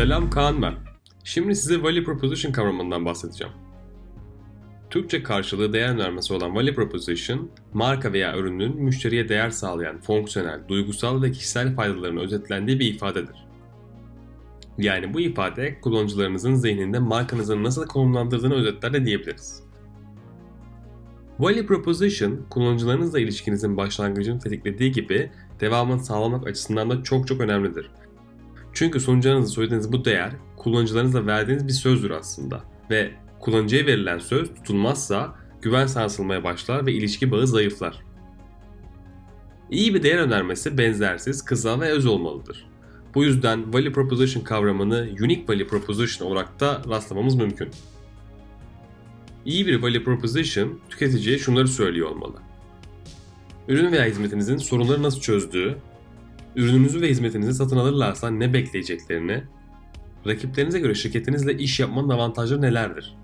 [0.00, 0.74] Selam Kaan ben.
[1.24, 3.52] Şimdi size Value Proposition kavramından bahsedeceğim.
[4.90, 11.22] Türkçe karşılığı değer önermesi olan Value Proposition, marka veya ürünün müşteriye değer sağlayan fonksiyonel, duygusal
[11.22, 13.46] ve kişisel faydaların özetlendiği bir ifadedir.
[14.78, 19.62] Yani bu ifade kullanıcılarınızın zihninde markanızı nasıl konumlandırdığını özetler de diyebiliriz.
[21.38, 25.30] Value Proposition, kullanıcılarınızla ilişkinizin başlangıcını tetiklediği gibi
[25.60, 27.90] devamını sağlamak açısından da çok çok önemlidir.
[28.72, 32.64] Çünkü sunucularınızla söylediğiniz bu değer kullanıcılarınızla verdiğiniz bir sözdür aslında.
[32.90, 33.10] Ve
[33.40, 38.02] kullanıcıya verilen söz tutulmazsa güven sarsılmaya başlar ve ilişki bağı zayıflar.
[39.70, 42.66] İyi bir değer önermesi benzersiz, kısa ve öz olmalıdır.
[43.14, 47.68] Bu yüzden Value Proposition kavramını Unique Value Proposition olarak da rastlamamız mümkün.
[49.46, 52.36] İyi bir Value Proposition tüketiciye şunları söylüyor olmalı.
[53.68, 55.76] Ürün veya hizmetinizin sorunları nasıl çözdüğü,
[56.56, 59.42] ürününüzü ve hizmetinizi satın alırlarsa ne bekleyeceklerini,
[60.26, 63.16] rakiplerinize göre şirketinizle iş yapmanın avantajları nelerdir?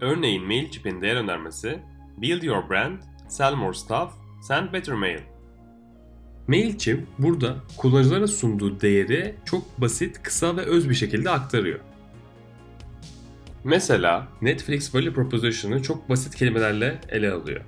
[0.00, 1.78] Örneğin MailChimp'in değer önermesi
[2.16, 4.10] Build your brand, sell more stuff,
[4.42, 5.20] send better mail.
[6.48, 11.80] MailChimp burada kullanıcılara sunduğu değeri çok basit, kısa ve öz bir şekilde aktarıyor.
[13.64, 17.60] Mesela Netflix Value Proposition'ı çok basit kelimelerle ele alıyor.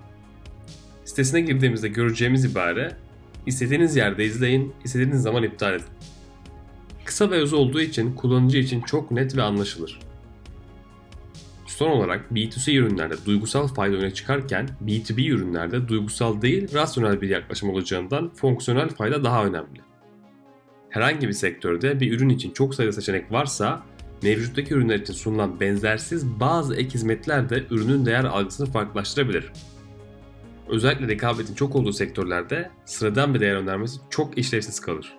[1.04, 2.96] Sitesine girdiğimizde göreceğimiz ibare
[3.46, 5.86] istediğiniz yerde izleyin, istediğiniz zaman iptal edin.
[7.04, 10.00] Kısa ve öz olduğu için kullanıcı için çok net ve anlaşılır.
[11.66, 17.70] Son olarak B2C ürünlerde duygusal fayda öne çıkarken B2B ürünlerde duygusal değil rasyonel bir yaklaşım
[17.70, 19.80] olacağından fonksiyonel fayda daha önemli.
[20.90, 23.82] Herhangi bir sektörde bir ürün için çok sayıda seçenek varsa
[24.22, 29.52] mevcuttaki ürünler için sunulan benzersiz bazı ek hizmetler de ürünün değer algısını farklılaştırabilir.
[30.70, 35.18] Özellikle rekabetin çok olduğu sektörlerde sıradan bir değer önermesi çok işlevsiz kalır.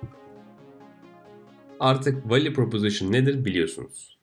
[1.80, 4.18] Artık value proposition nedir biliyorsunuz.